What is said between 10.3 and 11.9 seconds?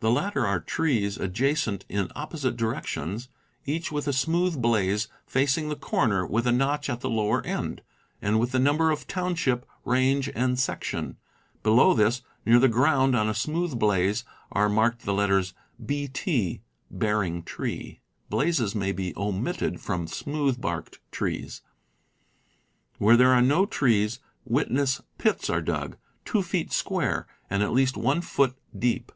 and section; be